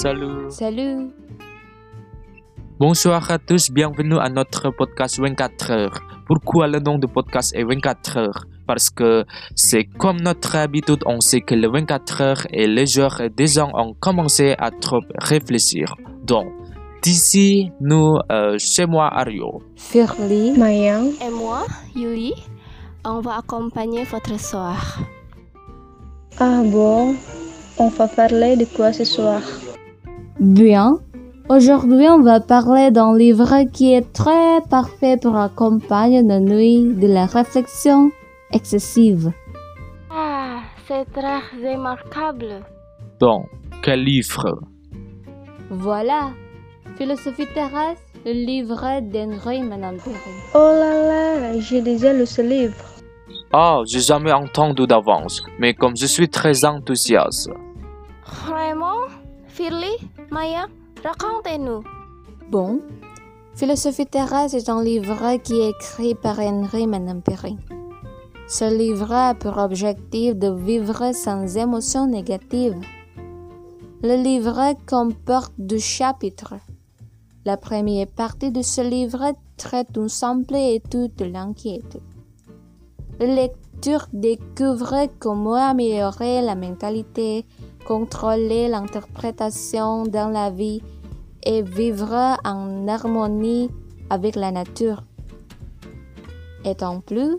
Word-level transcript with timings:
Salut. 0.00 0.48
Salut. 0.48 1.10
Bonsoir 2.78 3.30
à 3.30 3.38
tous, 3.38 3.70
bienvenue 3.70 4.16
à 4.18 4.30
notre 4.30 4.70
podcast 4.70 5.20
24 5.20 5.70
heures. 5.72 6.00
Pourquoi 6.26 6.68
le 6.68 6.80
nom 6.80 6.96
de 6.96 7.06
podcast 7.06 7.54
est 7.54 7.64
24 7.64 8.16
heures? 8.16 8.46
Parce 8.66 8.88
que 8.88 9.26
c'est 9.54 9.84
comme 9.84 10.16
notre 10.22 10.56
habitude, 10.56 11.02
on 11.04 11.20
sait 11.20 11.42
que 11.42 11.54
le 11.54 11.68
24 11.68 12.22
heures 12.22 12.46
et 12.50 12.66
les 12.66 12.86
jours 12.86 13.14
des 13.36 13.46
gens 13.46 13.70
ont 13.74 13.92
commencé 13.92 14.54
à 14.58 14.70
trop 14.70 15.02
réfléchir. 15.18 15.94
Donc, 16.24 16.46
d'ici, 17.02 17.70
nous, 17.82 18.16
euh, 18.32 18.56
chez 18.56 18.86
moi, 18.86 19.06
Ario. 19.14 19.60
Firly. 19.76 20.52
Mayang. 20.52 21.12
Et 21.20 21.28
moi, 21.30 21.66
Yuli, 21.94 22.32
on 23.04 23.20
va 23.20 23.36
accompagner 23.40 24.04
votre 24.04 24.40
soir. 24.40 24.98
Ah 26.38 26.62
bon? 26.64 27.16
On 27.76 27.88
va 27.88 28.08
parler 28.08 28.56
de 28.56 28.64
quoi 28.64 28.94
ce 28.94 29.04
soir? 29.04 29.42
Bien. 30.40 30.98
Aujourd'hui, 31.50 32.08
on 32.08 32.22
va 32.22 32.40
parler 32.40 32.90
d'un 32.90 33.14
livre 33.14 33.64
qui 33.70 33.92
est 33.92 34.10
très 34.10 34.62
parfait 34.70 35.18
pour 35.20 35.36
accompagner 35.36 36.22
la 36.22 36.40
nuit 36.40 36.94
de 36.94 37.06
la 37.06 37.26
réflexion 37.26 38.10
excessive. 38.50 39.32
Ah, 40.10 40.60
c'est 40.88 41.04
très 41.12 41.40
remarquable. 41.62 42.64
Donc, 43.20 43.50
quel 43.82 44.02
livre? 44.02 44.60
Voilà. 45.68 46.30
Philosophie 46.96 47.46
terrestre, 47.52 48.00
le 48.24 48.32
livre 48.32 49.00
d'Henri 49.02 49.62
Menamperi. 49.62 50.14
Oh 50.54 50.58
là 50.58 51.02
là, 51.50 51.60
j'ai 51.60 51.82
déjà 51.82 52.14
lu 52.14 52.24
ce 52.24 52.40
livre. 52.40 52.82
Ah, 53.52 53.82
j'ai 53.84 54.00
jamais 54.00 54.32
entendu 54.32 54.86
d'avance, 54.86 55.42
mais 55.58 55.74
comme 55.74 55.98
je 55.98 56.06
suis 56.06 56.30
très 56.30 56.64
enthousiaste. 56.64 57.50
Bon. 62.50 62.80
Philosophie 63.54 64.06
terrestre 64.06 64.56
est 64.56 64.70
un 64.70 64.82
livre 64.82 65.36
qui 65.44 65.60
est 65.60 65.68
écrit 65.68 66.14
par 66.14 66.40
Henri 66.40 66.86
Menamperi. 66.86 67.58
Ce 68.48 68.64
livre 68.74 69.12
a 69.12 69.34
pour 69.34 69.58
objectif 69.58 70.34
de 70.34 70.50
vivre 70.50 71.12
sans 71.12 71.58
émotions 71.58 72.06
négatives. 72.06 72.80
Le 74.02 74.16
livre 74.22 74.72
comporte 74.86 75.52
deux 75.58 75.78
chapitres. 75.78 76.54
La 77.44 77.58
première 77.58 78.06
partie 78.06 78.50
de 78.50 78.62
ce 78.62 78.80
livre 78.80 79.34
traite 79.58 79.92
d'une 79.92 80.08
simple 80.08 80.56
étude 80.56 81.14
de 81.16 81.26
l'inquiétude. 81.26 82.00
La 83.18 83.26
lecture 83.26 84.06
découvre 84.14 85.06
comment 85.18 85.54
améliorer 85.56 86.40
la 86.40 86.54
mentalité, 86.54 87.44
contrôler 87.84 88.68
l'interprétation 88.68 90.04
dans 90.04 90.28
la 90.28 90.50
vie 90.50 90.82
et 91.42 91.62
vivre 91.62 92.36
en 92.44 92.88
harmonie 92.88 93.70
avec 94.10 94.36
la 94.36 94.50
nature. 94.50 95.02
Et 96.64 96.76
en 96.82 97.00
plus, 97.00 97.36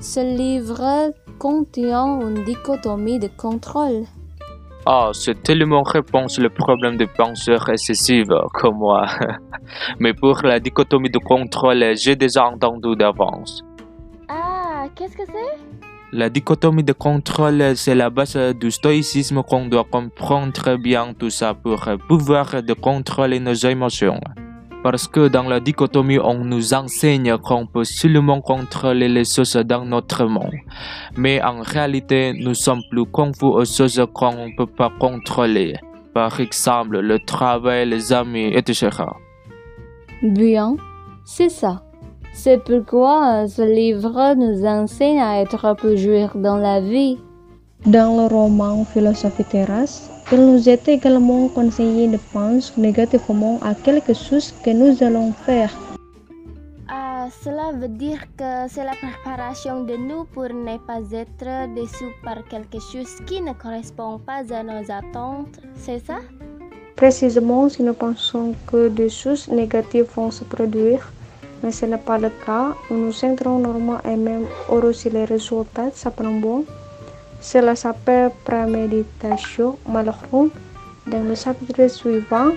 ce 0.00 0.20
livre 0.20 1.12
contient 1.38 2.20
une 2.20 2.44
dichotomie 2.44 3.18
de 3.18 3.28
contrôle. 3.28 4.04
Ah, 4.86 5.10
c'est 5.12 5.42
tellement 5.42 5.82
réponse 5.82 6.38
le 6.38 6.48
problème 6.48 6.96
des 6.96 7.06
penseurs 7.06 7.68
excessifs 7.68 8.28
comme 8.54 8.78
moi. 8.78 9.06
Mais 9.98 10.14
pour 10.14 10.40
la 10.42 10.60
dichotomie 10.60 11.10
de 11.10 11.18
contrôle, 11.18 11.84
j'ai 11.96 12.16
déjà 12.16 12.46
entendu 12.46 12.96
d'avance. 12.96 13.62
Ah, 14.28 14.86
qu'est-ce 14.94 15.16
que 15.16 15.26
c'est? 15.26 15.77
La 16.10 16.30
dichotomie 16.30 16.84
de 16.84 16.94
contrôle, 16.94 17.76
c'est 17.76 17.94
la 17.94 18.08
base 18.08 18.34
du 18.58 18.70
stoïcisme 18.70 19.42
qu'on 19.42 19.66
doit 19.66 19.84
comprendre 19.84 20.76
bien 20.76 21.12
tout 21.12 21.28
ça 21.28 21.52
pour 21.52 21.84
pouvoir 22.08 22.62
de 22.62 22.72
contrôler 22.72 23.38
nos 23.38 23.52
émotions. 23.52 24.18
Parce 24.82 25.06
que 25.06 25.28
dans 25.28 25.42
la 25.42 25.60
dichotomie, 25.60 26.18
on 26.18 26.44
nous 26.44 26.72
enseigne 26.72 27.36
qu'on 27.36 27.66
peut 27.66 27.84
seulement 27.84 28.40
contrôler 28.40 29.08
les 29.08 29.24
choses 29.26 29.56
dans 29.56 29.84
notre 29.84 30.24
monde. 30.24 30.54
Mais 31.14 31.42
en 31.42 31.60
réalité, 31.60 32.32
nous 32.32 32.54
sommes 32.54 32.80
plus 32.90 33.04
confus 33.04 33.44
aux 33.44 33.66
choses 33.66 34.02
qu'on 34.14 34.46
ne 34.46 34.56
peut 34.56 34.66
pas 34.66 34.90
contrôler. 34.98 35.74
Par 36.14 36.40
exemple, 36.40 37.00
le 37.00 37.18
travail, 37.18 37.86
les 37.86 38.14
amis, 38.14 38.50
etc. 38.54 38.88
Bien, 40.22 40.74
c'est 41.26 41.50
ça. 41.50 41.82
C'est 42.40 42.62
pourquoi 42.62 43.48
ce 43.48 43.62
livre 43.62 44.34
nous 44.36 44.64
enseigne 44.64 45.18
à 45.20 45.40
être 45.40 45.74
plus 45.74 45.98
jouir 45.98 46.30
dans 46.36 46.56
la 46.56 46.80
vie. 46.80 47.18
Dans 47.84 48.14
le 48.16 48.32
roman 48.32 48.84
Philosophie 48.84 49.42
terrestre, 49.42 50.08
il 50.30 50.46
nous 50.46 50.68
est 50.68 50.86
également 50.86 51.48
conseillé 51.48 52.06
de 52.06 52.16
penser 52.32 52.80
négativement 52.80 53.58
à 53.60 53.74
quelque 53.74 54.14
chose 54.14 54.54
que 54.64 54.70
nous 54.70 55.02
allons 55.02 55.32
faire. 55.32 55.72
Ah, 56.88 57.26
cela 57.42 57.72
veut 57.72 57.88
dire 57.88 58.20
que 58.36 58.68
c'est 58.68 58.84
la 58.84 58.94
préparation 58.94 59.82
de 59.82 59.96
nous 59.96 60.22
pour 60.32 60.44
ne 60.44 60.78
pas 60.78 61.02
être 61.10 61.74
déçus 61.74 62.14
par 62.22 62.44
quelque 62.48 62.78
chose 62.78 63.16
qui 63.26 63.40
ne 63.40 63.52
correspond 63.52 64.20
pas 64.20 64.44
à 64.54 64.62
nos 64.62 64.84
attentes, 64.88 65.58
c'est 65.74 66.06
ça? 66.06 66.18
Précisément, 66.94 67.68
si 67.68 67.82
nous 67.82 67.94
pensons 67.94 68.54
que 68.68 68.88
des 68.88 69.08
choses 69.08 69.48
négatives 69.48 70.06
vont 70.14 70.30
se 70.30 70.44
produire, 70.44 71.12
mais 71.62 71.72
ce 71.72 71.86
n'est 71.86 71.98
pas 71.98 72.18
le 72.18 72.30
cas, 72.44 72.74
nous 72.90 73.06
nous 73.06 73.12
centrons 73.12 73.58
normalement 73.58 73.98
et 74.04 74.16
même 74.16 74.46
heureux 74.70 74.92
si 74.92 75.10
les 75.10 75.24
résultats 75.24 75.90
s'apprennent 75.94 76.40
bons. 76.40 76.64
Cela 77.40 77.74
s'appelle 77.76 78.30
préméditation 78.44 79.78
malheureusement. 79.88 80.48
Dans 81.06 81.22
le 81.22 81.34
chapitre 81.34 81.88
suivant, 81.88 82.50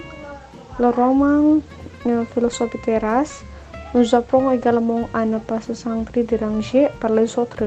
le 0.78 0.90
roman 0.90 1.62
de 2.06 2.26
philosophie 2.34 2.78
terrestre 2.84 3.46
nous 3.94 4.14
apprend 4.14 4.52
également 4.52 5.08
à 5.14 5.24
ne 5.26 5.38
pas 5.38 5.62
se 5.62 5.74
sentir 5.74 6.26
dérangé 6.26 6.88
par 7.00 7.12
les 7.12 7.38
autres, 7.40 7.64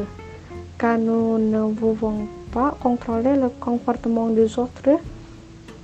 car 0.79 0.99
nous 0.99 1.39
ne 1.39 1.73
pouvons 1.73 2.27
pas 2.53 2.77
contrôler 2.83 3.35
le 3.35 3.49
comportement 3.61 4.29
des 4.29 4.59
autres, 4.59 4.99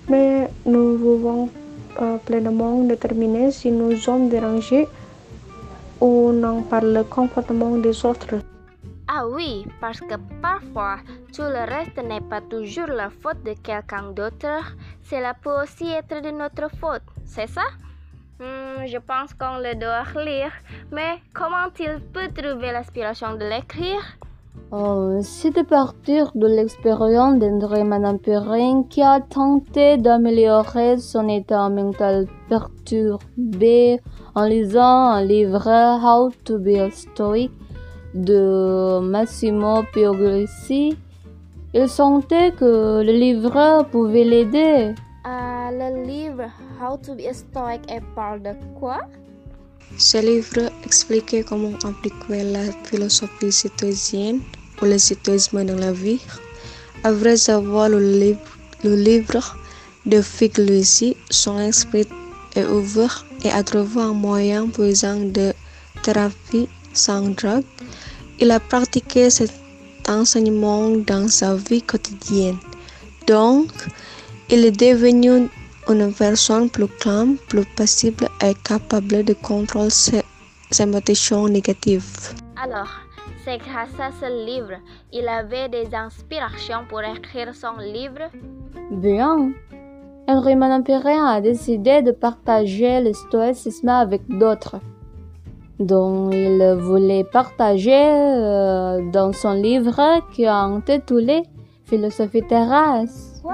mais 0.09 0.51
nous 0.67 0.99
pouvons 0.99 1.49
pleinement 2.27 2.83
déterminer 2.83 3.51
si 3.51 3.71
nous 3.71 3.97
sommes 3.97 4.29
dérangés 4.29 4.87
ou 6.01 6.33
non 6.33 6.63
par 6.63 6.83
le 6.83 7.03
comportement 7.05 7.77
des 7.77 8.05
autres. 8.05 8.37
Ah 9.09 9.27
oui, 9.27 9.67
parce 9.81 10.01
que 10.01 10.15
parfois, 10.41 10.99
tout 11.35 11.43
le 11.43 11.65
reste 11.69 11.97
n'est 12.03 12.21
pas 12.21 12.41
toujours 12.41 12.87
la 12.87 13.11
faute 13.11 13.43
de 13.43 13.55
quelqu'un 13.55 14.13
d'autre, 14.13 14.77
cela 15.03 15.35
peut 15.35 15.63
aussi 15.63 15.91
être 15.91 16.21
de 16.23 16.31
notre 16.31 16.69
faute, 16.77 17.03
c'est 17.25 17.49
ça? 17.49 17.65
Hmm, 18.39 18.87
Je 18.87 18.99
pense 18.99 19.35
qu'on 19.35 19.59
le 19.59 19.75
doit 19.75 20.05
lire, 20.25 20.53
mais 20.93 21.19
comment 21.35 21.69
il 21.79 22.01
peut 22.13 22.29
trouver 22.33 22.73
l'inspiration 22.73 23.35
de 23.35 23.45
l'écrire? 23.45 24.01
C'est 25.23 25.59
à 25.59 25.65
partir 25.65 26.31
de 26.35 26.47
l'expérience 26.47 27.39
d'André 27.39 27.83
Manamperin 27.83 28.85
qui 28.85 29.03
a 29.03 29.21
tenté 29.21 29.97
d'améliorer 29.97 30.99
son 30.99 31.29
état 31.29 31.69
mental 31.69 32.27
perturbé 32.49 34.01
en 34.35 34.45
lisant 34.45 35.11
un 35.11 35.25
livre 35.25 35.67
How 35.67 36.31
to 36.45 36.59
be 36.59 36.77
a 36.79 36.91
Stoic 36.91 37.51
de 38.15 39.01
Massimo 39.01 39.83
Pioglissi. 39.93 40.97
Il 41.75 41.89
sentait 41.89 42.53
que 42.53 43.03
le 43.03 43.13
livre 43.13 43.85
pouvait 43.91 44.25
l'aider. 44.25 44.95
Ah, 45.25 45.71
Le 45.73 46.05
livre 46.05 46.49
How 46.81 46.97
to 46.97 47.15
be 47.15 47.27
a 47.29 47.33
Stoic 47.33 47.81
et 47.91 48.01
parle 48.15 48.43
de 48.43 48.55
quoi? 48.79 49.01
Ce 49.97 50.19
livre 50.19 50.71
expliquait 50.85 51.43
comment 51.43 51.75
appliquer 51.85 52.45
la 52.45 52.63
philosophie 52.85 53.53
citoyenne 53.53 54.41
ou 54.81 54.85
le 54.87 54.99
citoyennisme 54.99 55.65
dans 55.65 55.77
la 55.77 55.93
vie. 55.93 56.21
À 57.05 57.13
vrai 57.13 57.37
savoir, 57.37 57.89
le 57.89 57.99
livre, 57.99 58.41
le 58.85 58.95
livre 58.95 59.57
de 60.07 60.23
Figliuzzi, 60.23 61.17
son 61.29 61.59
esprit 61.59 62.07
est 62.57 62.65
ouvert 62.65 63.27
et 63.45 63.51
a 63.51 63.63
trouvé 63.63 64.01
un 64.01 64.13
moyen 64.13 64.69
puissant 64.69 65.21
de 65.21 65.53
thérapie 66.03 66.69
sans 66.93 67.29
drogue. 67.29 67.65
Il 68.39 68.51
a 68.51 68.61
pratiqué 68.61 69.29
cet 69.29 69.53
enseignement 70.09 70.91
dans 70.91 71.29
sa 71.29 71.55
vie 71.57 71.83
quotidienne. 71.83 72.59
Donc, 73.27 73.71
il 74.49 74.65
est 74.65 74.71
devenu 74.71 75.49
une 75.93 76.13
personne 76.13 76.71
plus 76.71 76.89
calme, 76.89 77.37
plus 77.49 77.65
passible 77.77 78.29
et 78.43 78.55
capable 78.55 79.25
de 79.25 79.35
contrôler 79.35 79.91
ses, 79.91 80.23
ses 80.71 80.83
émotions 80.83 81.49
négatives. 81.49 82.35
Alors, 82.63 82.91
c'est 83.45 83.59
grâce 83.59 83.99
à 83.99 84.11
ce 84.21 84.47
livre, 84.47 84.75
il 85.13 85.27
avait 85.29 85.69
des 85.69 85.95
inspirations 85.95 86.85
pour 86.89 87.01
écrire 87.01 87.55
son 87.55 87.77
livre? 87.81 88.31
Bien. 88.91 89.53
Henri 90.29 90.55
Manamperin 90.55 91.27
a 91.27 91.41
décidé 91.41 92.03
de 92.03 92.13
partager 92.13 93.01
le 93.01 93.13
stoïcisme 93.13 93.89
avec 93.89 94.23
d'autres, 94.29 94.79
dont 95.79 96.31
il 96.31 96.77
voulait 96.79 97.25
partager 97.25 97.93
euh, 97.93 99.11
dans 99.11 99.33
son 99.33 99.55
livre 99.55 100.21
qui 100.33 100.47
a 100.47 100.59
intitulé 100.59 101.43
Philosophie 101.85 102.47
terrestre. 102.47 103.43
Wow, 103.43 103.53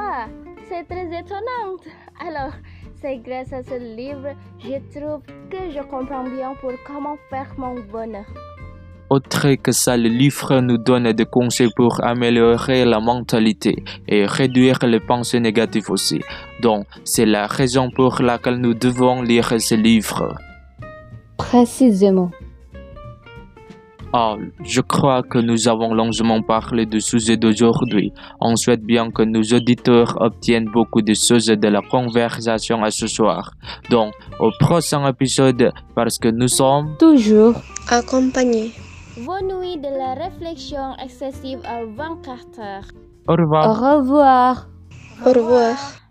c'est 0.69 0.85
très 0.85 1.07
étonnant. 1.07 1.79
Alors, 2.21 2.53
c'est 3.01 3.19
grâce 3.19 3.53
à 3.53 3.63
ce 3.63 3.79
livre, 3.97 4.35
je 4.59 4.79
trouve 4.99 5.23
que 5.51 5.71
je 5.71 5.83
comprends 5.83 6.25
bien 6.25 6.55
pour 6.61 6.73
comment 6.87 7.17
faire 7.29 7.53
mon 7.59 7.75
bonheur. 7.93 8.25
Autre 9.09 9.55
que 9.55 9.71
ça, 9.71 9.97
le 9.97 10.09
livre 10.09 10.61
nous 10.61 10.79
donne 10.79 11.13
des 11.13 11.27
conseils 11.27 11.71
pour 11.77 12.03
améliorer 12.03 12.85
la 12.85 12.99
mentalité 12.99 13.85
et 14.09 14.27
réduire 14.27 14.79
les 14.85 14.99
pensées 14.99 15.39
négatives 15.39 15.91
aussi. 15.91 16.21
Donc, 16.61 16.87
c'est 17.05 17.27
la 17.27 17.47
raison 17.47 17.91
pour 17.91 18.21
laquelle 18.21 18.57
nous 18.57 18.75
devons 18.75 19.23
lire 19.23 19.61
ce 19.61 19.77
livre. 19.77 20.35
Précisément. 21.37 22.31
Ah, 24.13 24.37
je 24.65 24.81
crois 24.81 25.23
que 25.23 25.39
nous 25.39 25.69
avons 25.69 25.93
largement 25.93 26.41
parlé 26.43 26.87
du 26.87 27.01
sujet 27.01 27.37
d'aujourd'hui. 27.37 28.13
On 28.41 28.57
souhaite 28.57 28.83
bien 28.83 29.11
que 29.11 29.23
nos 29.23 29.43
auditeurs 29.43 30.17
obtiennent 30.21 30.71
beaucoup 30.73 31.03
de 31.03 31.15
choses 31.15 31.47
de 31.47 31.69
la 31.69 31.83
conversation 31.83 32.83
à 32.83 32.91
ce 32.91 33.07
soir. 33.07 33.51
Donc, 33.91 34.15
au 34.39 34.51
prochain 34.61 35.07
épisode, 35.09 35.73
parce 35.95 36.19
que 36.19 36.29
nous 36.29 36.49
sommes 36.49 36.97
Toujours. 36.99 37.55
Accompagné. 37.91 38.73
Vos 39.19 39.41
nuits 39.43 39.79
de 39.79 39.89
la 39.89 40.15
réflexion 40.15 40.95
excessive 41.03 41.61
à 41.65 41.85
24 41.85 42.61
heures. 42.61 42.89
Au 43.29 43.33
revoir. 43.33 43.69
Au 43.69 43.99
revoir. 43.99 44.69
Au 45.25 45.33
revoir. 45.33 46.06